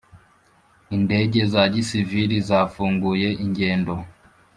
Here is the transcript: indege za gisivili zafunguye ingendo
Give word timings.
indege 0.95 1.39
za 1.53 1.63
gisivili 1.73 2.35
zafunguye 2.47 3.29
ingendo 3.45 3.95